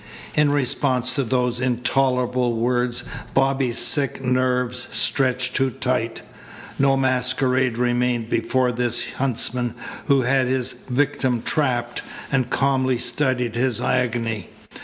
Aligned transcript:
In 0.33 0.49
response 0.49 1.13
to 1.13 1.23
those 1.23 1.59
intolerable 1.59 2.53
words 2.55 3.03
Bobby's 3.35 3.77
sick 3.77 4.19
nerves 4.19 4.87
stretched 4.91 5.55
too 5.55 5.69
tight. 5.69 6.23
No 6.79 6.97
masquerade 6.97 7.77
remained 7.77 8.27
before 8.27 8.71
this 8.71 9.13
huntsman 9.13 9.75
who 10.07 10.23
had 10.23 10.47
his 10.47 10.71
victim 10.89 11.43
trapped, 11.43 12.01
and 12.31 12.49
calmly 12.49 12.97
studied 12.97 13.53
his 13.53 13.79
agony. 13.79 14.49